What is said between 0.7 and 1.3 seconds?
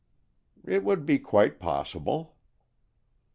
would be